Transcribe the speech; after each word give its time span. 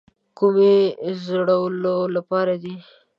کومې 0.37 0.75
زړولو 1.25 1.97
لپاره 2.15 2.53
دي. 2.63 2.75